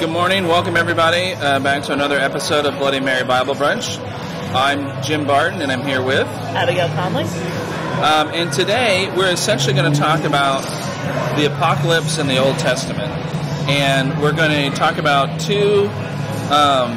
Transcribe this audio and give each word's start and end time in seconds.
Good 0.00 0.08
morning. 0.08 0.46
Welcome, 0.46 0.78
everybody, 0.78 1.34
uh, 1.34 1.60
back 1.60 1.82
to 1.82 1.92
another 1.92 2.18
episode 2.18 2.64
of 2.64 2.78
Bloody 2.78 3.00
Mary 3.00 3.22
Bible 3.22 3.54
Brunch. 3.54 3.98
I'm 4.54 5.02
Jim 5.02 5.26
Barton, 5.26 5.60
and 5.60 5.70
I'm 5.70 5.82
here 5.82 6.02
with. 6.02 6.26
Abigail 6.26 6.88
Conley. 6.94 7.24
Um, 7.24 8.28
and 8.32 8.50
today, 8.50 9.12
we're 9.14 9.30
essentially 9.30 9.74
going 9.74 9.92
to 9.92 9.98
talk 9.98 10.24
about 10.24 10.62
the 11.36 11.52
apocalypse 11.52 12.16
in 12.16 12.28
the 12.28 12.38
Old 12.38 12.58
Testament. 12.58 13.12
And 13.68 14.18
we're 14.22 14.32
going 14.32 14.72
to 14.72 14.74
talk 14.74 14.96
about 14.96 15.38
two, 15.38 15.88
um, 16.50 16.96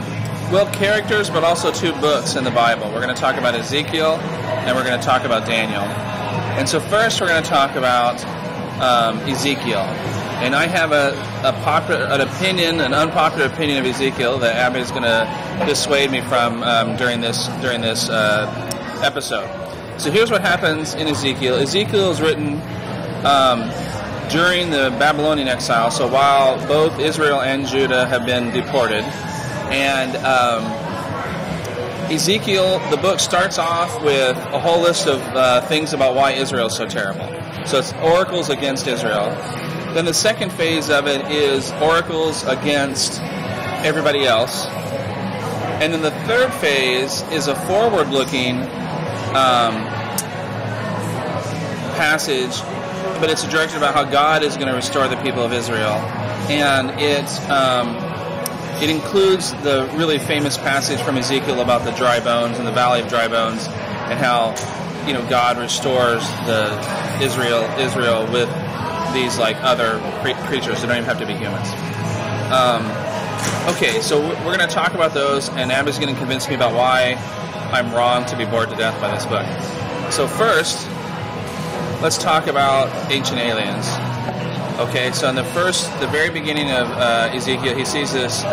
well, 0.49 0.71
characters, 0.71 1.29
but 1.29 1.43
also 1.43 1.73
two 1.73 1.91
books 1.99 2.37
in 2.37 2.45
the 2.45 2.51
Bible. 2.51 2.89
We're 2.89 3.01
going 3.01 3.13
to 3.13 3.21
talk 3.21 3.35
about 3.35 3.53
Ezekiel, 3.53 4.13
and 4.13 4.77
we're 4.77 4.85
going 4.85 4.97
to 4.97 5.05
talk 5.05 5.25
about 5.25 5.45
Daniel. 5.45 5.83
And 6.57 6.69
so, 6.69 6.79
first, 6.79 7.19
we're 7.19 7.27
going 7.27 7.43
to 7.43 7.49
talk 7.49 7.75
about 7.75 8.23
um, 8.81 9.17
Ezekiel. 9.29 9.83
And 10.43 10.53
I 10.53 10.67
have 10.67 10.91
a, 10.91 11.13
a 11.47 11.53
popular, 11.63 12.01
an 12.03 12.19
opinion, 12.19 12.81
an 12.81 12.93
unpopular 12.93 13.45
opinion 13.45 13.77
of 13.77 13.85
Ezekiel 13.85 14.39
that 14.39 14.57
Abby 14.57 14.79
is 14.79 14.91
going 14.91 15.03
to 15.03 15.65
dissuade 15.65 16.11
me 16.11 16.19
from 16.19 16.61
um, 16.63 16.97
during 16.97 17.21
this 17.21 17.47
during 17.61 17.79
this 17.79 18.09
uh, 18.09 18.45
episode. 19.01 19.49
So 19.99 20.11
here's 20.11 20.29
what 20.29 20.41
happens 20.41 20.95
in 20.95 21.07
Ezekiel. 21.07 21.55
Ezekiel 21.55 22.11
is 22.11 22.19
written 22.19 22.61
um, 23.23 23.71
during 24.29 24.69
the 24.69 24.93
Babylonian 24.99 25.47
exile. 25.47 25.89
So 25.91 26.07
while 26.07 26.57
both 26.67 26.99
Israel 26.99 27.39
and 27.39 27.65
Judah 27.65 28.05
have 28.05 28.25
been 28.25 28.51
deported, 28.51 29.03
and 29.71 30.13
um, 30.25 30.65
Ezekiel, 32.11 32.79
the 32.89 32.97
book 32.97 33.21
starts 33.21 33.57
off 33.57 34.03
with 34.03 34.35
a 34.37 34.59
whole 34.59 34.81
list 34.81 35.07
of 35.07 35.21
uh, 35.21 35.61
things 35.67 35.93
about 35.93 36.15
why 36.15 36.31
Israel 36.31 36.67
is 36.67 36.75
so 36.75 36.85
terrible. 36.85 37.27
So 37.65 37.79
it's 37.79 37.93
oracles 37.93 38.49
against 38.49 38.87
Israel. 38.87 39.29
Then 39.93 40.05
the 40.05 40.13
second 40.13 40.51
phase 40.51 40.89
of 40.89 41.07
it 41.07 41.29
is 41.31 41.71
oracles 41.73 42.43
against 42.43 43.19
everybody 43.85 44.25
else. 44.25 44.65
And 44.65 45.93
then 45.93 46.01
the 46.01 46.11
third 46.25 46.51
phase 46.53 47.21
is 47.31 47.47
a 47.47 47.55
forward 47.67 48.09
looking 48.09 48.61
um, 49.35 49.75
passage, 51.95 52.59
but 53.19 53.29
it's 53.29 53.43
a 53.43 53.49
direction 53.49 53.77
about 53.77 53.93
how 53.93 54.03
God 54.03 54.43
is 54.43 54.55
going 54.55 54.67
to 54.67 54.73
restore 54.73 55.07
the 55.07 55.17
people 55.17 55.43
of 55.43 55.53
Israel. 55.53 55.99
And 56.49 56.89
it, 56.99 57.29
um, 57.51 57.95
it 58.81 58.89
includes 58.89 59.53
the 59.61 59.89
really 59.95 60.17
famous 60.17 60.57
passage 60.57 61.01
from 61.01 61.17
Ezekiel 61.17 61.61
about 61.61 61.85
the 61.85 61.91
dry 61.91 62.19
bones 62.19 62.57
and 62.57 62.67
the 62.67 62.71
valley 62.71 63.01
of 63.01 63.09
dry 63.09 63.27
bones 63.27 63.67
and 63.67 64.19
how 64.19 64.55
you 65.07 65.13
know 65.13 65.27
God 65.29 65.57
restores 65.57 66.27
the 66.45 67.21
Israel 67.21 67.63
Israel 67.79 68.31
with 68.31 68.49
these 69.13 69.37
like 69.37 69.57
other 69.63 69.99
cre- 70.21 70.39
creatures. 70.47 70.81
They 70.81 70.87
don't 70.87 70.97
even 70.97 71.05
have 71.05 71.19
to 71.19 71.25
be 71.25 71.33
humans. 71.33 71.69
Um, 72.51 72.85
okay, 73.75 74.01
so 74.01 74.19
we're 74.19 74.55
going 74.55 74.67
to 74.67 74.73
talk 74.73 74.93
about 74.93 75.13
those, 75.13 75.49
and 75.49 75.71
Abby's 75.71 75.97
going 75.97 76.13
to 76.13 76.19
convince 76.19 76.47
me 76.49 76.55
about 76.55 76.73
why 76.73 77.15
I'm 77.71 77.93
wrong 77.93 78.25
to 78.25 78.37
be 78.37 78.45
bored 78.45 78.69
to 78.69 78.75
death 78.75 78.99
by 79.01 79.13
this 79.13 79.25
book. 79.25 79.45
So 80.11 80.27
first, 80.27 80.87
let's 82.01 82.17
talk 82.17 82.47
about 82.47 82.89
ancient 83.11 83.39
aliens. 83.39 83.87
Okay, 84.79 85.11
so 85.11 85.29
in 85.29 85.35
the 85.35 85.43
first, 85.43 85.87
the 85.99 86.07
very 86.07 86.29
beginning 86.29 86.71
of 86.71 86.89
uh, 86.91 87.29
Ezekiel, 87.31 87.75
he 87.75 87.85
sees 87.85 88.11
this 88.11 88.43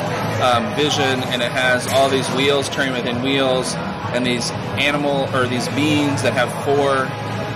um, 0.40 0.74
vision, 0.76 1.22
and 1.32 1.42
it 1.42 1.50
has 1.50 1.86
all 1.88 2.08
these 2.08 2.28
wheels 2.32 2.68
turning 2.68 2.92
within 2.92 3.22
wheels, 3.22 3.74
and 4.14 4.24
these 4.24 4.50
animal 4.76 5.28
or 5.34 5.46
these 5.46 5.68
beings 5.70 6.22
that 6.22 6.32
have 6.34 6.52
four 6.64 7.06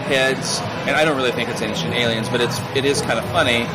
heads. 0.09 0.61
And 0.87 0.97
I 0.97 1.05
don't 1.05 1.17
really 1.17 1.33
think 1.33 1.49
it's 1.49 1.63
ancient 1.63 1.95
aliens, 1.95 2.29
but 2.29 2.41
it's 2.41 2.59
it 2.75 2.85
is 2.85 3.01
kind 3.01 3.19
of 3.19 3.25
funny 3.31 3.67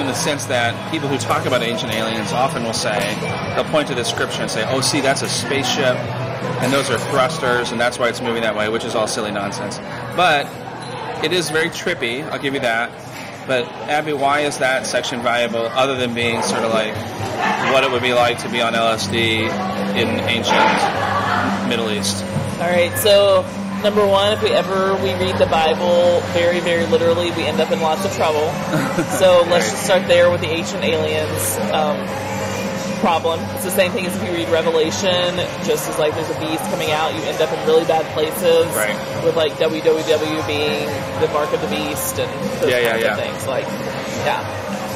in 0.00 0.06
the 0.06 0.14
sense 0.14 0.44
that 0.46 0.74
people 0.90 1.08
who 1.08 1.16
talk 1.16 1.46
about 1.46 1.62
ancient 1.62 1.92
aliens 1.92 2.32
often 2.32 2.64
will 2.64 2.74
say 2.74 2.98
they'll 3.54 3.64
point 3.64 3.88
to 3.88 3.94
the 3.94 4.04
scripture 4.04 4.42
and 4.42 4.50
say, 4.50 4.64
"Oh, 4.68 4.80
see, 4.80 5.00
that's 5.00 5.22
a 5.22 5.28
spaceship, 5.28 5.96
and 6.60 6.72
those 6.72 6.90
are 6.90 6.98
thrusters, 6.98 7.72
and 7.72 7.80
that's 7.80 7.98
why 7.98 8.08
it's 8.08 8.20
moving 8.20 8.42
that 8.42 8.56
way," 8.56 8.68
which 8.68 8.84
is 8.84 8.94
all 8.94 9.06
silly 9.06 9.30
nonsense. 9.30 9.78
But 10.16 10.48
it 11.22 11.32
is 11.32 11.50
very 11.50 11.70
trippy. 11.70 12.28
I'll 12.30 12.38
give 12.38 12.54
you 12.54 12.60
that. 12.60 12.90
But 13.46 13.68
Abby, 13.88 14.12
why 14.12 14.40
is 14.40 14.58
that 14.58 14.86
section 14.86 15.22
valuable 15.22 15.66
other 15.68 15.96
than 15.96 16.14
being 16.14 16.42
sort 16.42 16.64
of 16.64 16.74
like 16.74 16.94
what 17.72 17.84
it 17.84 17.90
would 17.92 18.02
be 18.02 18.12
like 18.12 18.38
to 18.40 18.48
be 18.48 18.60
on 18.60 18.74
LSD 18.74 19.46
in 19.96 20.08
ancient 20.28 21.68
Middle 21.68 21.90
East? 21.90 22.24
All 22.60 22.68
right, 22.68 22.92
so 22.98 23.44
number 23.86 24.04
one, 24.04 24.32
if 24.32 24.42
we 24.42 24.50
ever 24.50 24.94
we 24.96 25.14
read 25.14 25.38
the 25.38 25.46
Bible 25.46 26.18
very, 26.34 26.58
very 26.58 26.84
literally, 26.86 27.30
we 27.30 27.44
end 27.46 27.60
up 27.60 27.70
in 27.70 27.80
lots 27.80 28.04
of 28.04 28.12
trouble. 28.16 28.50
so 29.22 29.46
let's 29.46 29.70
just 29.70 29.84
start 29.84 30.08
there 30.08 30.28
with 30.28 30.40
the 30.40 30.48
ancient 30.48 30.82
aliens 30.82 31.54
um, 31.70 31.94
problem. 32.98 33.38
It's 33.54 33.62
the 33.62 33.70
same 33.70 33.92
thing 33.92 34.04
as 34.04 34.16
if 34.16 34.26
you 34.26 34.34
read 34.34 34.48
Revelation. 34.48 35.36
Just 35.62 35.88
as 35.88 35.96
like 36.00 36.14
there's 36.14 36.28
a 36.30 36.40
beast 36.40 36.64
coming 36.74 36.90
out, 36.90 37.14
you 37.14 37.22
end 37.30 37.40
up 37.40 37.52
in 37.56 37.64
really 37.64 37.84
bad 37.84 38.04
places. 38.12 38.66
Right. 38.74 38.98
With 39.24 39.36
like 39.36 39.52
www 39.52 40.46
being 40.48 40.86
the 41.20 41.28
mark 41.28 41.52
of 41.54 41.60
the 41.62 41.68
beast 41.68 42.18
and 42.18 42.28
those 42.60 42.68
Yeah, 42.70 42.78
yeah, 42.80 42.90
kinds 42.90 43.04
yeah. 43.04 43.12
of 43.12 43.18
things. 43.20 43.46
Like, 43.46 43.66
yeah. 44.26 44.42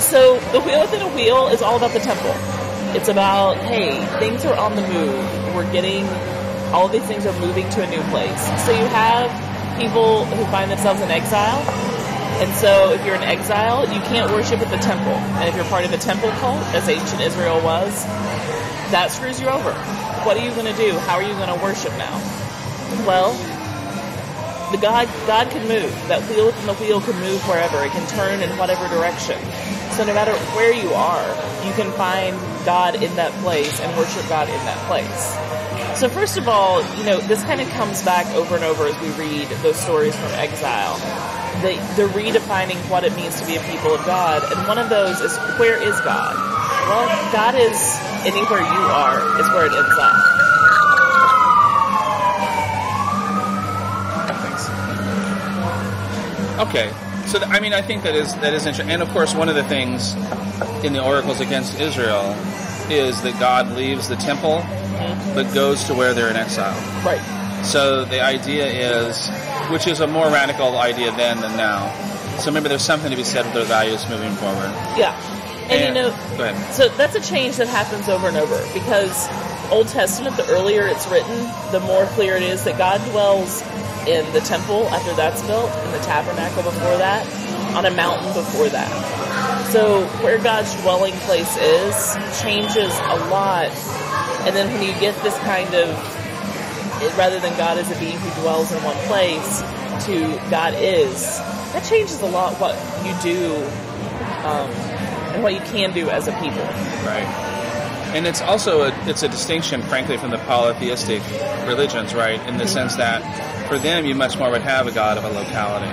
So 0.01 0.41
the 0.51 0.61
wheel 0.63 0.81
within 0.81 1.03
a 1.03 1.15
wheel 1.15 1.47
is 1.47 1.63
all 1.63 1.77
about 1.77 1.93
the 1.93 2.01
temple. 2.01 2.35
It's 2.99 3.09
about 3.09 3.57
hey, 3.59 4.05
things 4.19 4.45
are 4.45 4.57
on 4.59 4.75
the 4.75 4.83
move. 4.83 5.55
We're 5.55 5.71
getting 5.71 6.07
all 6.73 6.89
these 6.89 7.05
things 7.05 7.27
are 7.27 7.39
moving 7.41 7.69
to 7.71 7.83
a 7.83 7.91
new 7.91 8.03
place. 8.11 8.41
So 8.65 8.73
you 8.73 8.87
have 8.87 9.31
people 9.79 10.25
who 10.27 10.45
find 10.47 10.71
themselves 10.71 11.01
in 11.01 11.11
exile. 11.11 11.59
And 12.41 12.55
so 12.57 12.93
if 12.93 13.05
you're 13.05 13.17
in 13.17 13.23
exile, 13.23 13.83
you 13.93 14.01
can't 14.09 14.31
worship 14.33 14.61
at 14.61 14.71
the 14.71 14.79
temple. 14.79 15.13
And 15.13 15.49
if 15.49 15.55
you're 15.57 15.65
part 15.67 15.85
of 15.85 15.93
a 15.93 15.99
temple 15.99 16.31
cult, 16.41 16.63
as 16.75 16.89
ancient 16.89 17.21
Israel 17.21 17.61
was, 17.63 18.05
that 18.93 19.11
screws 19.11 19.41
you 19.41 19.49
over. 19.49 19.73
What 20.25 20.37
are 20.37 20.45
you 20.45 20.51
going 20.53 20.67
to 20.67 20.77
do? 20.77 20.97
How 21.01 21.17
are 21.17 21.23
you 21.23 21.35
going 21.35 21.53
to 21.53 21.63
worship 21.63 21.93
now? 21.99 22.17
Well, 23.07 23.33
the 24.71 24.79
God 24.79 25.09
God 25.27 25.51
can 25.51 25.67
move. 25.67 25.91
That 26.09 26.23
wheel 26.31 26.47
within 26.47 26.67
the 26.67 26.75
wheel 26.75 27.01
can 27.01 27.19
move 27.21 27.43
wherever. 27.49 27.83
It 27.85 27.91
can 27.91 28.07
turn 28.09 28.41
in 28.41 28.57
whatever 28.57 28.87
direction. 28.89 29.39
So 29.99 30.05
no 30.05 30.15
matter 30.15 30.33
where 30.55 30.73
you 30.73 30.91
are, 30.95 31.27
you 31.67 31.73
can 31.75 31.91
find 31.93 32.39
God 32.65 33.03
in 33.03 33.15
that 33.17 33.33
place 33.43 33.81
and 33.81 33.97
worship 33.99 34.29
God 34.29 34.49
in 34.49 34.61
that 34.65 34.79
place. 34.87 35.60
So 36.01 36.09
first 36.09 36.39
of 36.39 36.49
all, 36.49 36.81
you 36.97 37.05
know, 37.05 37.21
this 37.21 37.43
kind 37.43 37.61
of 37.61 37.69
comes 37.69 38.03
back 38.03 38.25
over 38.35 38.55
and 38.55 38.65
over 38.65 38.87
as 38.87 38.99
we 39.03 39.11
read 39.23 39.47
those 39.61 39.77
stories 39.77 40.17
from 40.17 40.31
exile. 40.33 40.97
The, 41.61 41.77
the 41.95 42.09
redefining 42.19 42.79
what 42.89 43.05
it 43.05 43.15
means 43.17 43.39
to 43.39 43.47
be 43.47 43.57
a 43.57 43.61
people 43.65 43.93
of 43.93 44.07
God. 44.07 44.43
And 44.51 44.67
one 44.67 44.79
of 44.79 44.89
those 44.89 45.21
is, 45.21 45.37
where 45.59 45.77
is 45.77 46.01
God? 46.01 46.35
Well, 46.89 47.33
God 47.35 47.55
is 47.55 47.99
anywhere 48.25 48.61
you 48.61 48.81
are 48.97 49.41
is 49.41 49.47
where 49.51 49.67
it 49.67 49.73
ends 49.75 49.99
up. 50.01 50.17
Okay, 56.67 56.91
so 57.27 57.39
th- 57.39 57.51
I 57.51 57.61
mean, 57.61 57.75
I 57.75 57.83
think 57.83 58.05
that 58.05 58.15
is 58.15 58.35
that 58.37 58.55
is 58.55 58.65
interesting, 58.65 58.91
and 58.91 59.03
of 59.03 59.11
course, 59.11 59.35
one 59.35 59.51
of 59.51 59.55
the 59.55 59.65
things 59.65 60.15
in 60.83 60.95
the 60.95 61.05
oracles 61.05 61.41
against 61.41 61.79
Israel 61.79 62.35
is 62.91 63.21
that 63.23 63.39
God 63.39 63.71
leaves 63.73 64.09
the 64.09 64.17
temple, 64.17 64.63
but 65.35 65.53
goes 65.55 65.85
to 65.85 65.95
where 65.95 66.15
they're 66.15 66.31
in 66.31 66.37
exile. 66.37 66.77
Right. 67.05 67.21
So 67.65 68.05
the 68.05 68.21
idea 68.21 68.67
is, 68.67 69.29
which 69.71 69.87
is 69.87 70.01
a 70.01 70.07
more 70.07 70.27
radical 70.31 70.79
idea 70.79 71.13
then 71.13 71.41
than 71.41 71.57
now. 71.57 71.93
So 72.39 72.51
maybe 72.51 72.69
there's 72.69 72.85
something 72.85 73.11
to 73.11 73.17
be 73.17 73.25
said 73.25 73.45
with 73.45 73.55
those 73.55 73.69
values 73.69 74.09
moving 74.09 74.33
forward. 74.35 74.71
Yeah. 74.97 75.15
And, 75.69 75.95
you 75.95 76.03
know, 76.03 76.11
go 76.37 76.45
ahead. 76.45 76.75
So 76.75 76.89
that's 76.89 77.15
a 77.15 77.21
change 77.21 77.57
that 77.59 77.69
happens 77.69 78.09
over 78.09 78.29
and 78.29 78.37
over 78.37 78.57
because 78.73 79.29
Old 79.71 79.89
Testament, 79.89 80.37
the 80.37 80.49
earlier 80.49 80.87
it's 80.87 81.07
written, 81.07 81.37
the 81.71 81.81
more 81.81 82.07
clear 82.07 82.35
it 82.37 82.43
is 82.43 82.65
that 82.65 82.77
God 82.77 83.01
dwells 83.11 83.63
in 84.09 84.25
the 84.33 84.41
temple 84.41 84.89
after 84.89 85.13
that's 85.15 85.43
built, 85.43 85.71
in 85.71 85.93
the 85.93 85.99
tabernacle 85.99 86.63
before 86.63 86.97
that, 86.97 87.25
on 87.77 87.85
a 87.87 87.91
mountain 87.91 88.33
before 88.33 88.69
that. 88.71 88.89
So 89.71 90.07
where 90.25 90.39
God's 90.39 90.75
dwelling 90.83 91.13
place 91.29 91.57
is 91.57 92.17
changes 92.43 92.93
a 92.99 93.29
lot. 93.31 93.71
And 94.47 94.57
then 94.57 94.73
when 94.73 94.83
you 94.83 94.93
get 95.01 95.15
this 95.23 95.37
kind 95.39 95.75
of, 95.75 95.89
rather 97.17 97.41
than 97.41 97.57
God 97.57 97.79
as 97.79 97.91
a 97.91 97.99
being 97.99 98.19
who 98.19 98.43
dwells 98.43 98.73
in 98.73 98.83
one 98.83 98.97
place, 99.07 99.63
to 100.07 100.51
God 100.51 100.75
is, 100.75 101.39
that 101.73 101.85
changes 101.85 102.21
a 102.23 102.27
lot 102.27 102.55
what 102.55 102.75
you 103.05 103.15
do 103.23 103.57
um, 104.45 104.71
and 105.35 105.43
what 105.43 105.53
you 105.53 105.61
can 105.61 105.93
do 105.93 106.09
as 106.09 106.27
a 106.27 106.33
people. 106.33 106.65
Right. 107.05 107.49
And 108.15 108.27
it's 108.27 108.41
also 108.41 108.83
a, 108.83 109.09
it's 109.09 109.23
a 109.23 109.29
distinction, 109.29 109.83
frankly, 109.83 110.17
from 110.17 110.31
the 110.31 110.39
polytheistic 110.39 111.23
religions, 111.67 112.15
right? 112.15 112.41
In 112.49 112.57
the 112.57 112.67
sense 112.67 112.97
that 112.97 113.69
for 113.69 113.79
them, 113.79 114.05
you 114.05 114.17
much 114.17 114.37
more 114.37 114.51
would 114.51 114.63
have 114.63 114.89
a 114.89 114.93
god 114.93 115.17
of 115.17 115.25
a 115.25 115.29
locality, 115.29 115.91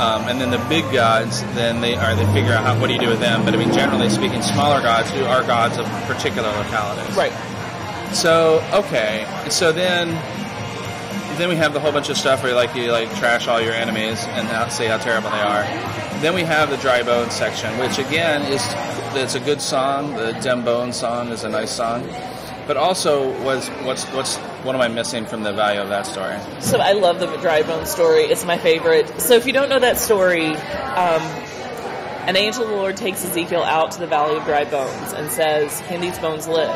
um, 0.00 0.22
and 0.28 0.40
then 0.40 0.50
the 0.50 0.64
big 0.70 0.90
gods, 0.92 1.42
then 1.54 1.82
they 1.82 1.94
are 1.94 2.16
they 2.16 2.24
figure 2.32 2.52
out 2.52 2.64
how 2.64 2.80
what 2.80 2.86
do 2.86 2.94
you 2.94 3.00
do 3.00 3.08
with 3.08 3.20
them. 3.20 3.44
But 3.44 3.52
I 3.52 3.58
mean, 3.58 3.72
generally 3.72 4.08
speaking, 4.08 4.40
smaller 4.40 4.80
gods 4.80 5.10
who 5.10 5.24
are 5.24 5.42
gods 5.42 5.76
of 5.76 5.84
particular 6.06 6.48
localities. 6.48 7.14
Right. 7.14 7.32
So 8.12 8.62
okay, 8.72 9.26
so 9.48 9.72
then 9.72 10.08
then 11.38 11.48
we 11.48 11.56
have 11.56 11.72
the 11.72 11.80
whole 11.80 11.92
bunch 11.92 12.10
of 12.10 12.16
stuff 12.16 12.42
where 12.42 12.54
like 12.54 12.74
you 12.74 12.92
like 12.92 13.14
trash 13.16 13.48
all 13.48 13.60
your 13.60 13.72
enemies 13.72 14.24
and 14.30 14.46
how, 14.48 14.68
say 14.68 14.86
how 14.86 14.98
terrible 14.98 15.30
they 15.30 15.40
are. 15.40 15.62
then 16.20 16.34
we 16.34 16.42
have 16.42 16.70
the 16.70 16.76
dry 16.76 17.02
bones 17.02 17.32
section, 17.32 17.76
which 17.78 17.98
again 17.98 18.42
is 18.52 18.62
it's 19.14 19.34
a 19.34 19.40
good 19.40 19.60
song. 19.60 20.14
The 20.14 20.32
Dem 20.42 20.64
Bone 20.64 20.92
song 20.92 21.28
is 21.28 21.44
a 21.44 21.48
nice 21.48 21.70
song, 21.70 22.06
but 22.66 22.76
also 22.76 23.30
was 23.42 23.68
what's 23.84 24.04
what's 24.06 24.36
what 24.64 24.74
am 24.74 24.80
I 24.80 24.88
missing 24.88 25.24
from 25.24 25.42
the 25.42 25.52
value 25.52 25.80
of 25.80 25.88
that 25.88 26.06
story? 26.06 26.38
So 26.60 26.78
I 26.78 26.92
love 26.92 27.18
the 27.18 27.26
dry 27.38 27.62
bone 27.62 27.86
story. 27.86 28.24
It's 28.24 28.44
my 28.44 28.58
favorite. 28.58 29.20
So 29.20 29.34
if 29.34 29.46
you 29.46 29.52
don't 29.52 29.68
know 29.68 29.80
that 29.80 29.96
story, 29.96 30.54
um, 30.54 31.22
an 32.26 32.36
angel 32.36 32.64
of 32.64 32.70
the 32.70 32.76
Lord 32.76 32.96
takes 32.96 33.24
Ezekiel 33.24 33.62
out 33.62 33.92
to 33.92 34.00
the 34.00 34.06
valley 34.06 34.36
of 34.36 34.44
dry 34.44 34.64
bones 34.64 35.12
and 35.12 35.30
says, 35.30 35.82
"Can 35.88 36.00
these 36.00 36.18
bones 36.18 36.46
live?" 36.46 36.74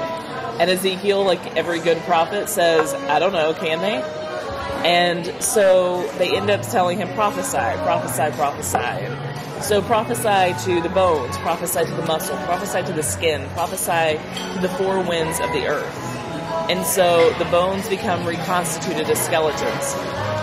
And 0.58 0.70
Ezekiel, 0.70 1.22
like 1.24 1.56
every 1.56 1.78
good 1.80 1.98
prophet, 2.04 2.48
says, 2.48 2.94
"I 2.94 3.18
don't 3.18 3.32
know. 3.32 3.54
Can 3.54 3.80
they?" 3.80 4.02
And 4.84 5.32
so 5.42 6.06
they 6.18 6.36
end 6.36 6.48
up 6.50 6.62
telling 6.62 6.98
him, 6.98 7.08
prophesy, 7.14 7.76
prophesy, 7.82 8.30
prophesy. 8.36 9.08
So 9.62 9.82
prophesy 9.82 10.54
to 10.64 10.80
the 10.80 10.90
bones, 10.90 11.36
prophesy 11.38 11.84
to 11.84 11.90
the 11.90 12.06
muscle, 12.06 12.36
prophesy 12.44 12.82
to 12.84 12.92
the 12.92 13.02
skin, 13.02 13.48
prophesy 13.54 14.20
to 14.54 14.58
the 14.60 14.68
four 14.68 15.00
winds 15.00 15.40
of 15.40 15.50
the 15.52 15.66
earth. 15.66 16.05
And 16.68 16.84
so 16.84 17.32
the 17.38 17.44
bones 17.46 17.88
become 17.88 18.26
reconstituted 18.26 19.08
as 19.08 19.24
skeletons. 19.24 19.94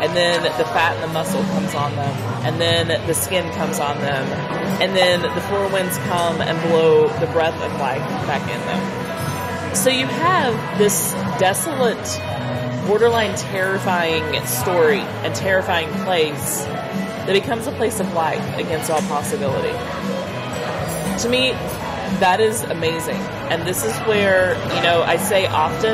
And 0.02 0.16
then 0.16 0.44
the 0.44 0.66
fat 0.66 0.96
and 0.96 1.04
the 1.04 1.14
muscle 1.14 1.44
comes 1.44 1.74
on 1.76 1.96
them. 1.96 2.16
And 2.46 2.60
then 2.60 2.88
the 3.08 3.14
skin 3.14 3.50
comes 3.54 3.80
on 3.80 3.98
them. 4.00 4.26
And 4.82 4.96
then 4.96 5.22
the 5.22 5.42
four 5.42 5.68
winds 5.70 5.98
come 6.00 6.42
and 6.42 6.62
blow 6.70 7.08
the 7.20 7.28
breath 7.28 7.56
of 7.62 7.72
life 7.80 8.02
back 8.28 8.42
in 8.50 8.60
them. 8.68 9.76
So 9.76 9.90
you 9.90 10.06
have 10.06 10.78
this 10.78 11.14
desolate, 11.40 12.22
borderline 12.88 13.36
terrifying 13.36 14.46
story 14.46 15.00
and 15.00 15.34
terrifying 15.34 15.90
place 16.04 16.64
that 16.64 17.34
becomes 17.34 17.68
a 17.68 17.72
place 17.72 18.00
of 18.00 18.14
life 18.14 18.58
against 18.58 18.90
all 18.92 19.02
possibility. 19.04 19.72
To 21.22 21.30
me, 21.30 21.52
that 22.20 22.40
is 22.40 22.64
amazing. 22.64 23.20
And 23.54 23.68
this 23.68 23.86
is 23.86 23.96
where, 24.08 24.56
you 24.76 24.82
know, 24.82 25.04
I 25.04 25.18
say 25.18 25.46
often 25.46 25.94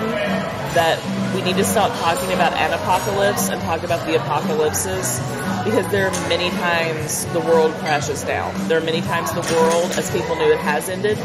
that 0.80 0.98
we 1.36 1.42
need 1.42 1.58
to 1.58 1.66
stop 1.66 1.92
talking 2.00 2.32
about 2.32 2.54
an 2.54 2.72
apocalypse 2.72 3.50
and 3.50 3.62
talk 3.64 3.84
about 3.84 4.08
the 4.08 4.16
apocalypses 4.16 5.20
because 5.66 5.86
there 5.92 6.08
are 6.08 6.30
many 6.30 6.52
times 6.52 7.26
the 7.34 7.42
world 7.42 7.74
crashes 7.74 8.24
down. 8.24 8.56
There 8.70 8.78
are 8.78 8.86
many 8.86 9.02
times 9.02 9.34
the 9.34 9.42
world, 9.54 9.92
as 9.98 10.10
people 10.10 10.38
knew 10.38 10.50
it 10.54 10.60
has 10.60 10.88
ended. 10.88 11.18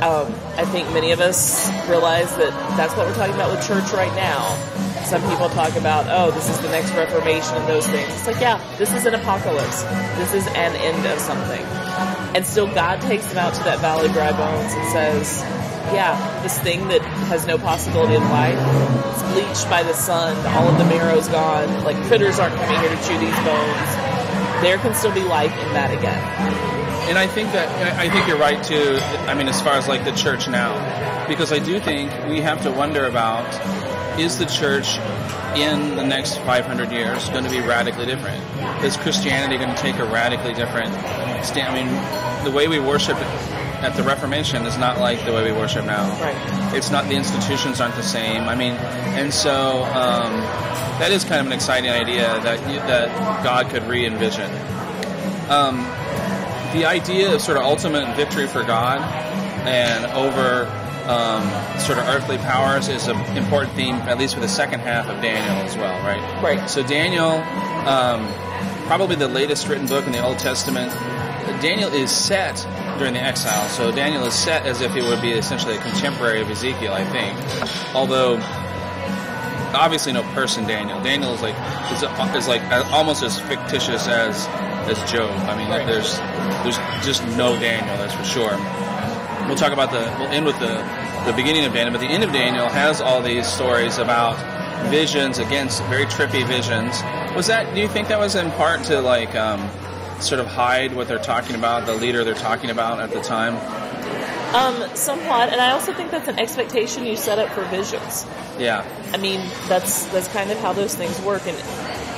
Um, 0.00 0.32
I 0.56 0.64
think 0.72 0.88
many 0.94 1.12
of 1.12 1.20
us 1.20 1.68
realize 1.86 2.34
that 2.36 2.52
that's 2.78 2.96
what 2.96 3.06
we're 3.06 3.14
talking 3.14 3.34
about 3.34 3.50
with 3.54 3.60
church 3.68 3.92
right 3.92 4.14
now 4.16 4.56
some 5.04 5.22
people 5.28 5.48
talk 5.50 5.76
about, 5.76 6.06
oh, 6.08 6.30
this 6.30 6.48
is 6.48 6.58
the 6.60 6.68
next 6.68 6.92
Reformation 6.92 7.56
and 7.56 7.68
those 7.68 7.86
things. 7.86 8.08
It's 8.08 8.26
like, 8.26 8.40
yeah, 8.40 8.58
this 8.78 8.92
is 8.92 9.06
an 9.06 9.14
apocalypse. 9.14 9.82
This 10.16 10.34
is 10.34 10.46
an 10.48 10.76
end 10.76 11.06
of 11.06 11.18
something. 11.18 11.64
And 12.34 12.46
still 12.46 12.66
God 12.66 13.00
takes 13.02 13.26
them 13.26 13.38
out 13.38 13.54
to 13.54 13.64
that 13.64 13.80
valley 13.80 14.06
of 14.06 14.12
dry 14.12 14.32
bones 14.32 14.72
and 14.72 14.92
says, 14.92 15.42
yeah, 15.92 16.42
this 16.42 16.58
thing 16.60 16.88
that 16.88 17.02
has 17.28 17.46
no 17.46 17.58
possibility 17.58 18.14
of 18.14 18.22
life, 18.22 18.56
it's 19.12 19.22
bleached 19.32 19.68
by 19.68 19.82
the 19.82 19.92
sun, 19.92 20.34
all 20.56 20.68
of 20.68 20.78
the 20.78 20.84
marrow's 20.84 21.28
gone, 21.28 21.84
like 21.84 21.96
critters 22.06 22.38
aren't 22.38 22.54
coming 22.54 22.80
here 22.80 22.88
to 22.88 23.02
chew 23.02 23.18
these 23.18 23.36
bones. 23.44 23.88
There 24.62 24.78
can 24.78 24.94
still 24.94 25.12
be 25.12 25.22
life 25.22 25.52
in 25.52 25.72
that 25.74 25.92
again. 25.92 26.72
And 27.08 27.18
I 27.18 27.26
think 27.26 27.50
that 27.52 27.68
I 27.98 28.08
think 28.08 28.28
you're 28.28 28.38
right 28.38 28.62
too. 28.62 28.96
I 29.26 29.34
mean, 29.34 29.48
as 29.48 29.60
far 29.60 29.74
as 29.74 29.88
like 29.88 30.04
the 30.04 30.12
church 30.12 30.48
now, 30.48 31.26
because 31.26 31.52
I 31.52 31.58
do 31.58 31.80
think 31.80 32.12
we 32.28 32.40
have 32.40 32.62
to 32.62 32.70
wonder 32.70 33.06
about 33.06 33.44
is 34.18 34.38
the 34.38 34.46
church 34.46 34.98
in 35.56 35.96
the 35.96 36.04
next 36.04 36.38
500 36.38 36.90
years 36.90 37.28
going 37.30 37.44
to 37.44 37.50
be 37.50 37.60
radically 37.60 38.06
different? 38.06 38.42
Is 38.84 38.96
Christianity 38.96 39.56
going 39.56 39.74
to 39.74 39.80
take 39.80 39.96
a 39.96 40.04
radically 40.04 40.54
different 40.54 40.94
stand? 41.44 41.76
I 41.76 41.84
mean, 41.84 42.44
the 42.44 42.50
way 42.50 42.68
we 42.68 42.78
worship 42.78 43.16
at 43.82 43.96
the 43.96 44.02
Reformation 44.02 44.64
is 44.64 44.78
not 44.78 44.98
like 44.98 45.24
the 45.24 45.32
way 45.32 45.50
we 45.50 45.56
worship 45.56 45.84
now. 45.84 46.08
Right. 46.20 46.74
It's 46.74 46.90
not 46.90 47.08
the 47.08 47.14
institutions 47.14 47.80
aren't 47.80 47.96
the 47.96 48.02
same. 48.02 48.48
I 48.48 48.54
mean, 48.54 48.72
and 48.72 49.32
so 49.32 49.84
um, 49.84 50.32
that 50.98 51.10
is 51.10 51.24
kind 51.24 51.40
of 51.40 51.46
an 51.46 51.52
exciting 51.52 51.90
idea 51.90 52.28
that 52.40 52.60
that 52.86 53.44
God 53.44 53.70
could 53.70 53.82
re-envision. 53.84 54.50
Um, 55.50 55.78
the 56.72 56.86
idea 56.86 57.34
of 57.34 57.42
sort 57.42 57.58
of 57.58 57.64
ultimate 57.64 58.16
victory 58.16 58.46
for 58.46 58.62
God 58.62 59.00
and 59.66 60.06
over 60.12 60.64
um, 61.06 61.42
sort 61.78 61.98
of 61.98 62.06
earthly 62.08 62.38
powers 62.38 62.88
is 62.88 63.08
an 63.08 63.16
important 63.36 63.74
theme, 63.74 63.96
at 63.96 64.18
least 64.18 64.34
for 64.34 64.40
the 64.40 64.48
second 64.48 64.80
half 64.80 65.08
of 65.08 65.20
Daniel 65.20 65.56
as 65.66 65.76
well, 65.76 65.98
right? 66.04 66.42
Right. 66.42 66.70
So 66.70 66.82
Daniel, 66.82 67.30
um, 67.88 68.26
probably 68.86 69.16
the 69.16 69.28
latest 69.28 69.68
written 69.68 69.86
book 69.86 70.06
in 70.06 70.12
the 70.12 70.24
Old 70.24 70.38
Testament. 70.38 70.92
Daniel 71.60 71.92
is 71.92 72.10
set 72.10 72.56
during 72.98 73.14
the 73.14 73.20
exile, 73.20 73.68
so 73.68 73.90
Daniel 73.90 74.24
is 74.24 74.34
set 74.34 74.64
as 74.66 74.80
if 74.80 74.92
he 74.94 75.00
would 75.00 75.20
be 75.20 75.32
essentially 75.32 75.76
a 75.76 75.80
contemporary 75.80 76.40
of 76.40 76.50
Ezekiel, 76.50 76.92
I 76.92 77.04
think. 77.04 77.94
Although 77.94 78.40
obviously 79.74 80.12
no 80.12 80.22
person 80.34 80.66
Daniel. 80.66 81.02
Daniel 81.02 81.32
is 81.34 81.42
like 81.42 81.56
is, 81.92 82.02
is 82.02 82.48
like 82.48 82.62
almost 82.92 83.22
as 83.22 83.40
fictitious 83.40 84.06
as 84.06 84.46
as 84.88 84.98
Job. 85.10 85.30
I 85.48 85.56
mean, 85.56 85.70
right. 85.70 85.86
there's 85.86 86.18
there's 86.62 87.06
just 87.06 87.24
no 87.36 87.58
Daniel, 87.58 87.96
that's 87.96 88.14
for 88.14 88.24
sure 88.24 88.81
we'll 89.46 89.56
talk 89.56 89.72
about 89.72 89.90
the 89.90 90.00
we'll 90.18 90.28
end 90.28 90.46
with 90.46 90.58
the 90.58 90.82
the 91.26 91.32
beginning 91.34 91.64
of 91.64 91.72
Daniel, 91.72 91.92
but 91.92 92.00
the 92.00 92.12
end 92.12 92.24
of 92.24 92.32
Daniel 92.32 92.68
has 92.68 93.00
all 93.00 93.22
these 93.22 93.46
stories 93.46 93.98
about 93.98 94.36
visions 94.90 95.38
against 95.38 95.82
very 95.84 96.06
trippy 96.06 96.46
visions. 96.46 97.00
Was 97.36 97.46
that? 97.46 97.74
Do 97.74 97.80
you 97.80 97.88
think 97.88 98.08
that 98.08 98.18
was 98.18 98.34
in 98.34 98.50
part 98.52 98.82
to 98.84 99.00
like 99.00 99.34
um, 99.34 99.68
sort 100.20 100.40
of 100.40 100.46
hide 100.46 100.94
what 100.94 101.08
they're 101.08 101.18
talking 101.18 101.54
about, 101.54 101.86
the 101.86 101.94
leader 101.94 102.24
they're 102.24 102.34
talking 102.34 102.70
about 102.70 103.00
at 103.00 103.10
the 103.10 103.20
time? 103.20 103.56
Um, 104.54 104.94
somewhat, 104.94 105.48
and 105.48 105.60
I 105.60 105.70
also 105.70 105.94
think 105.94 106.10
that's 106.10 106.28
an 106.28 106.38
expectation 106.38 107.06
you 107.06 107.16
set 107.16 107.38
up 107.38 107.48
for 107.50 107.62
visions. 107.64 108.26
Yeah. 108.58 108.84
I 109.12 109.16
mean, 109.16 109.40
that's 109.66 110.06
that's 110.06 110.28
kind 110.28 110.50
of 110.50 110.58
how 110.58 110.72
those 110.72 110.94
things 110.94 111.18
work, 111.22 111.46
and 111.46 111.56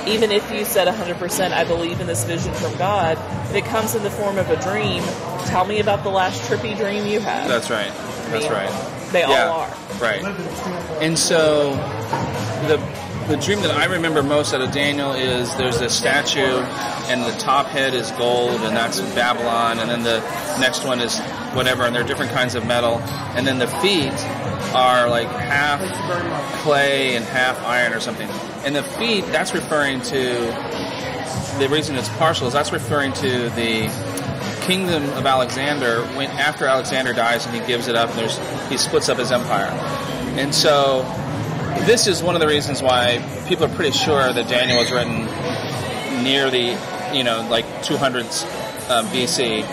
even 0.07 0.31
if 0.31 0.49
you 0.51 0.65
said 0.65 0.87
100%, 0.87 1.51
I 1.51 1.63
believe 1.63 1.99
in 1.99 2.07
this 2.07 2.23
vision 2.23 2.53
from 2.53 2.75
God, 2.77 3.17
if 3.49 3.55
it 3.55 3.65
comes 3.65 3.95
in 3.95 4.03
the 4.03 4.11
form 4.11 4.37
of 4.37 4.49
a 4.49 4.61
dream, 4.61 5.03
tell 5.45 5.65
me 5.65 5.79
about 5.79 6.03
the 6.03 6.09
last 6.09 6.49
trippy 6.49 6.75
dream 6.77 7.05
you 7.05 7.19
had. 7.19 7.49
That's 7.49 7.69
right. 7.69 7.91
That's 8.29 8.49
right. 8.49 9.11
They 9.11 9.21
yeah, 9.21 9.47
all 9.47 9.61
are. 9.61 9.77
Right. 9.99 10.23
And 11.01 11.17
so 11.17 11.71
the 12.67 12.77
the 13.27 13.37
dream 13.37 13.59
that 13.61 13.71
I 13.71 13.85
remember 13.85 14.21
most 14.21 14.53
out 14.53 14.61
of 14.61 14.71
Daniel 14.71 15.13
is 15.13 15.55
there's 15.55 15.79
this 15.79 15.97
statue 15.97 16.61
and 17.09 17.23
the 17.23 17.35
top 17.39 17.65
head 17.65 17.95
is 17.95 18.11
gold 18.11 18.61
and 18.61 18.77
that's 18.77 19.01
Babylon 19.15 19.79
and 19.79 19.89
then 19.89 20.03
the 20.03 20.19
next 20.59 20.85
one 20.85 20.99
is 20.99 21.19
whatever 21.55 21.83
and 21.83 21.95
there 21.95 22.03
are 22.03 22.07
different 22.07 22.31
kinds 22.31 22.53
of 22.53 22.67
metal 22.67 22.99
and 23.35 23.47
then 23.47 23.57
the 23.57 23.67
feet 23.67 24.13
are 24.75 25.09
like 25.09 25.27
half 25.27 25.81
clay 26.61 27.15
and 27.15 27.25
half 27.25 27.59
iron 27.63 27.93
or 27.93 27.99
something. 27.99 28.29
And 28.63 28.75
the 28.75 28.83
feet, 28.83 29.25
that's 29.27 29.55
referring 29.55 30.01
to 30.01 30.19
the 31.57 31.67
reason 31.69 31.95
it's 31.95 32.09
partial 32.09 32.47
is 32.47 32.53
that's 32.53 32.71
referring 32.71 33.13
to 33.13 33.49
the 33.49 33.89
kingdom 34.67 35.03
of 35.13 35.25
Alexander 35.25 36.03
when 36.15 36.29
after 36.31 36.65
Alexander 36.65 37.13
dies 37.13 37.45
and 37.45 37.55
he 37.55 37.65
gives 37.65 37.87
it 37.87 37.95
up 37.95 38.09
and 38.11 38.19
there's 38.19 38.37
he 38.69 38.77
splits 38.77 39.09
up 39.09 39.17
his 39.17 39.31
empire. 39.31 39.71
And 40.37 40.53
so 40.53 41.03
this 41.85 42.07
is 42.07 42.23
one 42.23 42.35
of 42.35 42.41
the 42.41 42.47
reasons 42.47 42.81
why 42.81 43.19
people 43.47 43.65
are 43.65 43.75
pretty 43.75 43.91
sure 43.91 44.31
that 44.31 44.47
Daniel 44.47 44.79
was 44.79 44.91
written 44.91 45.25
near 46.23 46.49
the 46.49 46.77
you 47.13 47.23
know 47.23 47.45
like 47.49 47.65
200s 47.83 48.43
um, 48.89 49.05
BC 49.07 49.63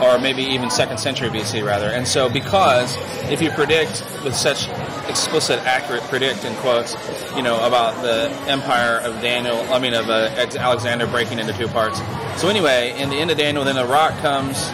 or 0.00 0.18
maybe 0.18 0.42
even 0.42 0.70
second 0.70 0.98
century 0.98 1.28
BC 1.28 1.64
rather. 1.64 1.86
And 1.86 2.06
so 2.06 2.28
because 2.28 2.96
if 3.30 3.40
you 3.40 3.50
predict 3.50 4.04
with 4.24 4.34
such 4.34 4.68
explicit, 5.08 5.58
accurate 5.60 6.02
predict 6.04 6.44
in 6.44 6.54
quotes, 6.56 6.94
you 7.34 7.42
know, 7.42 7.64
about 7.66 8.02
the 8.02 8.30
empire 8.50 8.98
of 8.98 9.20
Daniel, 9.22 9.58
I 9.72 9.78
mean 9.78 9.94
of 9.94 10.08
uh, 10.08 10.28
Alexander 10.58 11.06
breaking 11.06 11.38
into 11.38 11.52
two 11.54 11.68
parts. 11.68 12.00
So 12.40 12.48
anyway, 12.48 12.94
in 12.98 13.08
the 13.10 13.16
end 13.16 13.30
of 13.30 13.38
Daniel, 13.38 13.64
then 13.64 13.76
a 13.76 13.86
rock 13.86 14.18
comes, 14.18 14.70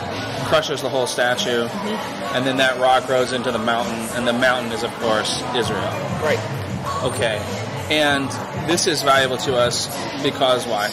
crushes 0.48 0.82
the 0.82 0.88
whole 0.88 1.06
statue, 1.06 1.68
mm-hmm. 1.68 2.36
and 2.36 2.46
then 2.46 2.56
that 2.56 2.80
rock 2.80 3.06
grows 3.06 3.32
into 3.32 3.52
the 3.52 3.58
mountain, 3.58 4.00
and 4.16 4.26
the 4.26 4.32
mountain 4.32 4.72
is 4.72 4.82
of 4.82 4.92
course 4.94 5.42
Israel. 5.54 5.82
Right. 6.22 6.61
Okay. 7.02 7.38
And 7.90 8.30
this 8.68 8.86
is 8.86 9.02
valuable 9.02 9.36
to 9.38 9.56
us 9.56 9.88
because 10.22 10.66
why? 10.66 10.88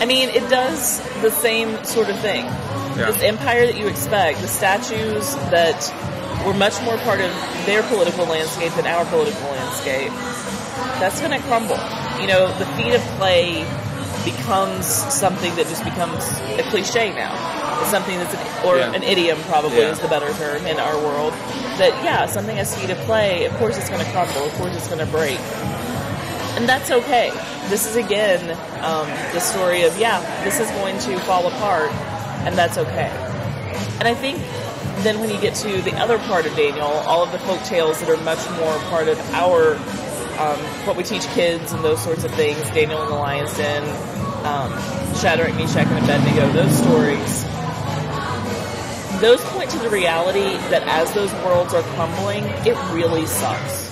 I 0.00 0.06
mean, 0.06 0.30
it 0.30 0.48
does 0.48 1.00
the 1.20 1.30
same 1.30 1.84
sort 1.84 2.08
of 2.08 2.18
thing. 2.20 2.44
Yeah. 2.44 3.10
This 3.10 3.22
empire 3.22 3.66
that 3.66 3.76
you 3.76 3.86
expect, 3.86 4.40
the 4.40 4.48
statues 4.48 5.34
that 5.50 5.92
were 6.46 6.54
much 6.54 6.80
more 6.82 6.96
part 6.98 7.20
of 7.20 7.32
their 7.66 7.82
political 7.82 8.24
landscape 8.24 8.72
than 8.74 8.86
our 8.86 9.04
political 9.06 9.42
landscape, 9.50 10.10
that's 10.98 11.20
going 11.20 11.32
to 11.32 11.46
crumble. 11.46 11.78
You 12.20 12.28
know, 12.28 12.46
the 12.58 12.66
feet 12.76 12.94
of 12.94 13.02
clay 13.18 13.66
becomes 14.24 14.86
something 14.86 15.54
that 15.56 15.66
just 15.66 15.84
becomes 15.84 16.24
a 16.58 16.62
cliche 16.70 17.12
now. 17.12 17.57
Something 17.86 18.18
that's 18.18 18.34
an, 18.34 18.66
or 18.66 18.76
yeah. 18.76 18.92
an 18.92 19.02
idiom 19.02 19.38
probably 19.42 19.78
yeah. 19.78 19.92
is 19.92 20.00
the 20.00 20.08
better 20.08 20.30
term 20.34 20.66
in 20.66 20.78
our 20.78 20.96
world. 20.98 21.32
That 21.78 21.92
yeah, 22.04 22.26
something 22.26 22.56
has 22.56 22.76
feet 22.78 22.90
of 22.90 22.98
clay. 23.06 23.46
Of 23.46 23.54
course, 23.54 23.78
it's 23.78 23.88
going 23.88 24.04
to 24.04 24.10
crumble. 24.12 24.44
Of 24.44 24.52
course, 24.54 24.76
it's 24.76 24.88
going 24.88 24.98
to 24.98 25.06
break. 25.06 25.38
And 26.58 26.68
that's 26.68 26.90
okay. 26.90 27.30
This 27.68 27.86
is 27.86 27.96
again 27.96 28.50
um, 28.82 29.06
the 29.32 29.40
story 29.40 29.82
of, 29.82 29.96
yeah, 29.98 30.20
this 30.44 30.58
is 30.58 30.68
going 30.72 30.98
to 30.98 31.18
fall 31.20 31.46
apart, 31.46 31.90
and 32.44 32.56
that's 32.56 32.76
okay. 32.76 33.10
And 34.00 34.08
I 34.08 34.14
think 34.14 34.38
then 35.04 35.20
when 35.20 35.30
you 35.30 35.40
get 35.40 35.54
to 35.56 35.80
the 35.82 35.94
other 35.96 36.18
part 36.18 36.46
of 36.46 36.56
Daniel, 36.56 36.86
all 36.86 37.22
of 37.22 37.30
the 37.30 37.38
folk 37.40 37.62
tales 37.62 38.00
that 38.00 38.08
are 38.08 38.16
much 38.24 38.40
more 38.58 38.76
part 38.90 39.08
of 39.08 39.18
our, 39.32 39.74
um, 40.40 40.58
what 40.84 40.96
we 40.96 41.04
teach 41.04 41.26
kids 41.28 41.72
and 41.72 41.84
those 41.84 42.02
sorts 42.02 42.24
of 42.24 42.32
things, 42.32 42.58
Daniel 42.70 43.00
and 43.02 43.10
the 43.10 43.14
Lion's 43.14 43.56
Den, 43.56 43.84
um, 44.44 44.72
Shadrach, 45.14 45.54
Meshach, 45.54 45.86
and 45.86 46.04
Abednego, 46.04 46.50
those 46.52 46.76
stories, 46.76 47.44
those 49.20 49.42
point 49.46 49.70
to 49.70 49.78
the 49.78 49.90
reality 49.90 50.56
that 50.70 50.82
as 50.86 51.12
those 51.12 51.32
worlds 51.44 51.74
are 51.74 51.82
crumbling, 51.94 52.44
it 52.66 52.76
really 52.92 53.26
sucks. 53.26 53.88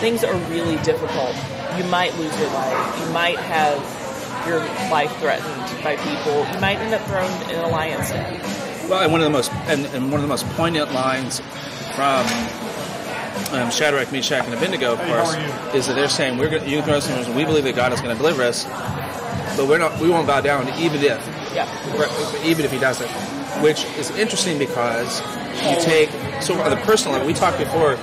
Things 0.00 0.22
are 0.24 0.34
really 0.50 0.76
difficult. 0.82 1.34
You 1.76 1.84
might 1.84 2.14
lose 2.16 2.36
your 2.38 2.48
life. 2.50 3.00
You 3.06 3.12
might 3.12 3.38
have 3.38 3.76
your 4.46 4.60
life 4.90 5.14
threatened 5.18 5.82
by 5.82 5.96
people. 5.96 6.46
You 6.54 6.60
might 6.60 6.78
end 6.78 6.94
up 6.94 7.02
thrown 7.08 7.30
in 7.50 7.58
a 7.58 7.68
lion's 7.68 8.08
den. 8.10 8.40
Well, 8.88 9.02
and 9.02 9.10
one 9.10 9.20
of 9.20 9.24
the 9.24 9.30
most 9.30 9.52
and, 9.66 9.84
and 9.86 10.04
one 10.12 10.20
of 10.20 10.22
the 10.22 10.28
most 10.28 10.46
poignant 10.50 10.92
lines 10.92 11.40
from 11.96 12.24
um, 13.52 13.70
Shadrach, 13.70 14.12
Meshach, 14.12 14.44
and 14.44 14.54
Abednego, 14.54 14.92
of 14.92 15.00
Hey, 15.00 15.12
course, 15.12 15.74
is 15.74 15.86
that 15.88 15.94
they're 15.94 16.08
saying 16.08 16.38
we're 16.38 16.48
gonna, 16.48 16.64
you 16.64 16.76
can 16.78 16.84
throw 16.84 16.94
us 16.94 17.08
in. 17.28 17.34
We 17.34 17.44
believe 17.44 17.64
that 17.64 17.74
God 17.74 17.92
is 17.92 18.00
going 18.00 18.14
to 18.14 18.20
deliver 18.22 18.42
us, 18.42 18.64
but 19.56 19.66
we're 19.68 19.78
not. 19.78 20.00
We 20.00 20.08
won't 20.08 20.26
bow 20.26 20.40
down, 20.40 20.68
even 20.78 21.02
if 21.02 21.52
Yeah. 21.54 22.44
even 22.44 22.64
if 22.64 22.70
he 22.70 22.78
doesn't. 22.78 23.10
Which 23.62 23.84
is 23.96 24.10
interesting 24.10 24.58
because 24.58 25.20
you 25.64 25.80
take 25.80 26.10
so 26.42 26.60
on 26.60 26.70
the 26.70 26.76
personal 26.84 27.12
level. 27.14 27.26
We 27.26 27.34
talked 27.34 27.58
before. 27.58 27.98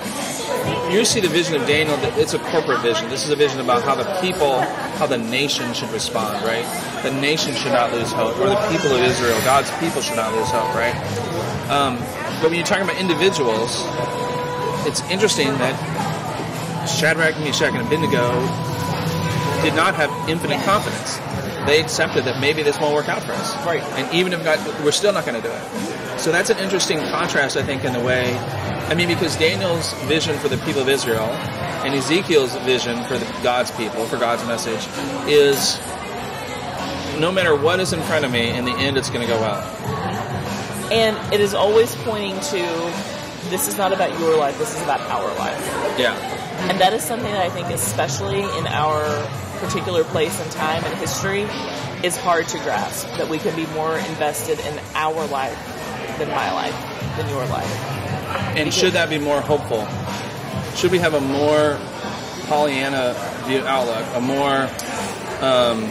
You 0.91 1.03
see 1.05 1.19
the 1.19 1.27
vision 1.27 1.55
of 1.55 1.67
Daniel. 1.67 1.97
It's 2.17 2.33
a 2.33 2.39
corporate 2.39 2.81
vision. 2.81 3.09
This 3.09 3.25
is 3.25 3.29
a 3.29 3.35
vision 3.35 3.59
about 3.59 3.83
how 3.83 3.95
the 3.95 4.05
people, 4.21 4.61
how 4.97 5.07
the 5.07 5.17
nation 5.17 5.73
should 5.73 5.89
respond. 5.91 6.43
Right? 6.45 6.65
The 7.03 7.11
nation 7.11 7.53
should 7.53 7.71
not 7.71 7.91
lose 7.91 8.11
hope, 8.11 8.37
or 8.39 8.49
the 8.49 8.67
people 8.69 8.91
of 8.91 9.01
Israel, 9.01 9.39
God's 9.41 9.69
people, 9.79 10.01
should 10.01 10.15
not 10.15 10.33
lose 10.33 10.49
hope. 10.49 10.73
Right? 10.73 10.95
Um, 11.69 11.97
but 12.41 12.49
when 12.49 12.55
you're 12.55 12.65
talking 12.65 12.83
about 12.83 12.97
individuals, 12.99 13.83
it's 14.87 15.01
interesting 15.09 15.47
that 15.59 15.75
Shadrach, 16.87 17.39
Meshach, 17.39 17.73
and 17.73 17.85
Abednego 17.85 18.31
did 19.63 19.75
not 19.75 19.95
have 19.95 20.11
infinite 20.29 20.61
confidence. 20.65 21.17
They 21.65 21.81
accepted 21.81 22.25
that 22.25 22.39
maybe 22.39 22.63
this 22.63 22.79
won't 22.79 22.93
work 22.93 23.07
out 23.07 23.23
for 23.23 23.31
us. 23.31 23.55
Right. 23.65 23.81
And 23.81 24.13
even 24.13 24.33
if 24.33 24.43
God, 24.43 24.59
we're 24.83 24.91
still 24.91 25.13
not 25.13 25.25
going 25.25 25.41
to 25.41 25.47
do 25.47 25.53
it. 25.53 26.19
So 26.19 26.31
that's 26.31 26.49
an 26.49 26.57
interesting 26.57 26.99
contrast, 26.99 27.57
I 27.57 27.63
think, 27.63 27.83
in 27.85 27.93
the 27.93 27.99
way. 27.99 28.35
I 28.35 28.95
mean, 28.95 29.07
because 29.07 29.35
Daniel's 29.37 29.93
vision 30.03 30.37
for 30.39 30.49
the 30.49 30.57
people 30.57 30.81
of 30.81 30.89
Israel 30.89 31.29
and 31.83 31.93
Ezekiel's 31.93 32.55
vision 32.57 33.03
for 33.05 33.17
the, 33.17 33.25
God's 33.41 33.71
people, 33.71 34.05
for 34.05 34.17
God's 34.17 34.45
message, 34.45 34.85
is 35.27 35.77
no 37.19 37.31
matter 37.31 37.55
what 37.55 37.79
is 37.79 37.93
in 37.93 38.01
front 38.01 38.25
of 38.25 38.31
me, 38.31 38.49
in 38.49 38.65
the 38.65 38.73
end, 38.73 38.97
it's 38.97 39.09
going 39.09 39.21
to 39.21 39.27
go 39.27 39.39
well. 39.39 39.61
And 40.91 41.33
it 41.33 41.39
is 41.39 41.53
always 41.53 41.95
pointing 41.95 42.39
to 42.39 43.13
this 43.49 43.67
is 43.67 43.77
not 43.77 43.93
about 43.93 44.17
your 44.19 44.37
life, 44.37 44.57
this 44.57 44.75
is 44.75 44.81
about 44.81 45.01
our 45.01 45.27
life. 45.37 45.59
Yeah. 45.97 46.15
And 46.69 46.79
that 46.79 46.93
is 46.93 47.03
something 47.03 47.31
that 47.31 47.41
I 47.41 47.49
think, 47.49 47.67
especially 47.67 48.41
in 48.41 48.67
our 48.67 49.03
particular 49.59 50.03
place 50.03 50.39
and 50.39 50.51
time 50.51 50.83
and 50.83 50.97
history, 50.99 51.47
is 52.03 52.17
hard 52.17 52.47
to 52.49 52.57
grasp. 52.59 53.07
That 53.17 53.29
we 53.29 53.37
can 53.37 53.55
be 53.55 53.65
more 53.73 53.97
invested 53.97 54.59
in 54.59 54.79
our 54.93 55.25
life 55.27 55.57
than 56.17 56.29
my 56.29 56.51
life, 56.53 57.17
than 57.17 57.29
your 57.29 57.45
life. 57.47 57.93
And 58.57 58.73
should 58.73 58.93
that 58.93 59.09
be 59.09 59.19
more 59.19 59.41
hopeful? 59.41 59.87
Should 60.75 60.91
we 60.91 60.99
have 60.99 61.13
a 61.13 61.21
more 61.21 61.79
Pollyanna 62.47 63.15
view 63.45 63.59
outlook, 63.65 64.05
a 64.15 64.21
more 64.21 64.69
um, 65.41 65.85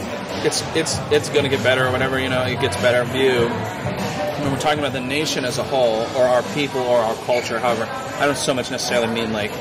it's 0.45 0.61
it's 0.75 0.97
it's 1.11 1.29
going 1.29 1.43
to 1.43 1.49
get 1.49 1.63
better 1.63 1.85
or 1.85 1.91
whatever 1.91 2.19
you 2.19 2.29
know 2.29 2.43
it 2.43 2.59
gets 2.59 2.75
better 2.77 3.03
view? 3.11 3.49
When 4.43 4.51
we're 4.51 4.59
talking 4.59 4.79
about 4.79 4.93
the 4.93 4.99
nation 4.99 5.45
as 5.45 5.57
a 5.57 5.63
whole, 5.63 6.05
or 6.17 6.25
our 6.25 6.43
people, 6.53 6.81
or 6.81 6.97
our 6.97 7.15
culture, 7.25 7.59
however, 7.59 7.87
I 8.19 8.25
don't 8.25 8.37
so 8.37 8.53
much 8.53 8.71
necessarily 8.71 9.07
mean 9.13 9.31
like 9.31 9.51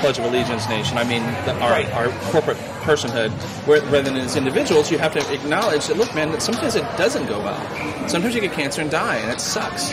Pledge 0.00 0.18
of 0.18 0.24
Allegiance 0.24 0.68
nation. 0.68 0.96
I 0.98 1.04
mean 1.04 1.22
the, 1.44 1.54
our 1.60 1.70
Right. 1.70 1.90
our 1.92 2.08
corporate 2.30 2.56
personhood. 2.82 3.30
Where, 3.66 3.80
rather 3.82 4.02
than 4.02 4.16
as 4.16 4.36
individuals, 4.36 4.90
you 4.90 4.98
have 4.98 5.12
to 5.14 5.32
acknowledge 5.34 5.86
that 5.88 5.96
look, 5.96 6.14
man, 6.14 6.30
that 6.32 6.42
sometimes 6.42 6.74
it 6.76 6.82
doesn't 6.96 7.26
go 7.26 7.38
well. 7.40 8.08
Sometimes 8.08 8.34
you 8.34 8.40
get 8.40 8.52
cancer 8.52 8.80
and 8.80 8.90
die, 8.90 9.16
and 9.16 9.30
it 9.30 9.40
sucks. 9.40 9.92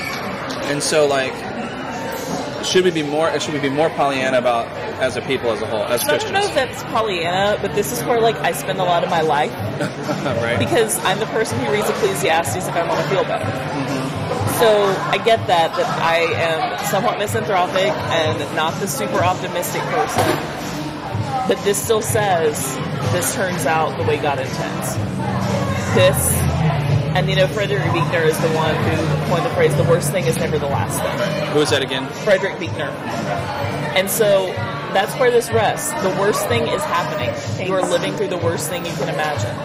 And 0.70 0.82
so, 0.82 1.06
like, 1.08 1.34
should 2.66 2.84
we 2.86 2.92
be 2.92 3.04
more? 3.04 3.38
Should 3.40 3.54
we 3.54 3.60
be 3.60 3.70
more 3.70 3.90
Pollyanna 3.92 4.38
about 4.40 4.68
as 5.02 5.18
a 5.18 5.22
people 5.22 5.52
as 5.52 5.62
a 5.62 5.66
whole, 5.68 5.84
as 5.84 6.02
And 6.04 6.12
I 6.12 6.18
don't 6.18 6.34
know 6.34 6.44
if 6.46 6.56
that's 6.56 6.84
Pollyanna, 6.86 7.60
but 7.62 7.76
this 7.76 7.92
is 7.92 8.02
where 8.06 8.20
like 8.22 8.36
I 8.38 8.54
spend 8.54 8.80
a 8.80 8.84
lot 8.84 9.04
of 9.04 9.10
my 9.10 9.22
life 9.22 9.52
right? 10.42 10.58
because 10.58 10.98
I'm 11.04 11.20
the 11.20 11.26
person 11.28 11.60
who 11.60 11.72
reads 11.72 11.90
Ecclesiastes 11.90 12.56
if 12.68 12.74
I 12.74 12.88
want 12.88 13.02
to 13.02 13.08
feel 13.10 13.24
better. 13.24 13.44
Mm-hmm. 13.46 14.05
So 14.60 14.86
I 15.12 15.18
get 15.18 15.48
that 15.48 15.76
that 15.76 15.88
I 16.02 16.20
am 16.20 16.86
somewhat 16.86 17.20
misanthropic 17.20 17.92
and 17.92 18.56
not 18.56 18.80
the 18.80 18.88
super 18.88 19.18
optimistic 19.18 19.82
person, 19.82 20.26
but 21.48 21.62
this 21.66 21.82
still 21.82 22.02
says 22.02 22.76
this 23.12 23.36
turns 23.36 23.66
out 23.66 23.98
the 23.98 24.04
way 24.04 24.18
God 24.18 24.40
intends. 24.40 24.96
This, 25.94 26.34
and 27.16 27.30
you 27.30 27.36
know, 27.36 27.48
Frederick 27.48 27.84
Buechner 27.92 28.24
is 28.24 28.38
the 28.40 28.50
one 28.50 28.76
who 28.76 29.28
coined 29.28 29.46
the 29.46 29.54
phrase 29.56 29.76
"the 29.76 29.84
worst 29.84 30.12
thing 30.12 30.26
is 30.26 30.38
never 30.38 30.58
the 30.58 30.68
last 30.68 31.02
thing." 31.02 31.48
Who 31.52 31.60
was 31.60 31.70
that 31.72 31.82
again? 31.82 32.08
Frederick 32.24 32.58
Buechner. 32.58 32.90
And 33.96 34.10
so 34.10 34.48
that's 34.96 35.14
where 35.20 35.30
this 35.30 35.52
rests. 35.52 35.92
The 36.02 36.16
worst 36.22 36.48
thing 36.48 36.64
is 36.70 36.82
happening. 36.82 37.68
You 37.68 37.74
are 37.74 37.82
living 37.82 38.16
through 38.16 38.30
the 38.30 38.38
worst 38.38 38.70
thing 38.70 38.86
you 38.86 38.94
can 38.94 39.10
imagine. 39.10 39.56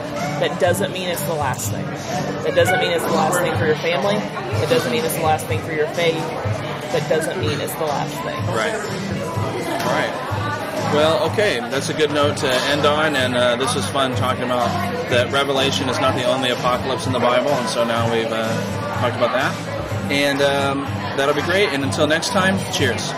That 0.40 0.58
doesn't 0.58 0.92
mean 0.92 1.08
it's 1.08 1.22
the 1.22 1.34
last 1.34 1.70
thing. 1.70 1.84
That 1.86 2.54
doesn't 2.56 2.80
mean 2.80 2.90
it's 2.90 3.04
the 3.04 3.12
last 3.12 3.38
thing 3.38 3.56
for 3.56 3.66
your 3.66 3.76
family. 3.76 4.16
It 4.16 4.68
doesn't 4.68 4.90
mean 4.90 5.04
it's 5.04 5.14
the 5.14 5.22
last 5.22 5.46
thing 5.46 5.60
for 5.60 5.72
your 5.72 5.86
faith. 5.88 6.18
That 6.90 7.06
doesn't 7.08 7.40
mean 7.40 7.60
it's 7.60 7.74
the 7.74 7.84
last 7.84 8.14
thing. 8.24 8.44
Right. 8.48 8.74
Right. 9.86 10.30
Well, 10.92 11.30
okay, 11.30 11.60
that's 11.60 11.88
a 11.90 11.94
good 11.94 12.10
note 12.10 12.38
to 12.38 12.48
end 12.48 12.84
on, 12.84 13.14
and 13.14 13.36
uh, 13.36 13.54
this 13.54 13.76
was 13.76 13.86
fun 13.86 14.16
talking 14.16 14.42
about 14.42 14.66
that 15.10 15.30
Revelation 15.30 15.88
is 15.88 16.00
not 16.00 16.16
the 16.16 16.24
only 16.24 16.50
apocalypse 16.50 17.06
in 17.06 17.12
the 17.12 17.20
Bible, 17.20 17.50
and 17.50 17.68
so 17.68 17.84
now 17.84 18.12
we've 18.12 18.26
uh, 18.26 19.00
talked 19.00 19.14
about 19.14 19.32
that, 19.32 19.54
and 20.10 20.42
um, 20.42 20.82
that'll 21.16 21.36
be 21.36 21.42
great. 21.42 21.68
And 21.68 21.84
until 21.84 22.08
next 22.08 22.30
time, 22.30 22.58
cheers. 22.72 23.12